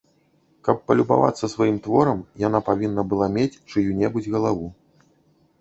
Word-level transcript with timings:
Каб 0.67 0.79
палюбавацца 0.91 1.49
сваім 1.55 1.77
творам, 1.87 2.19
яна 2.47 2.63
павінна 2.71 3.01
была 3.13 3.27
мець 3.37 3.61
чыю-небудзь 3.75 4.31
галаву. 4.39 4.67